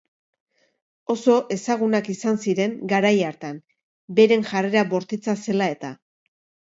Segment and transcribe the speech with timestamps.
[1.13, 3.59] Oso ezagunak izan ziren garai hartan,
[4.21, 5.93] beren jarrera bortitza zela-eta.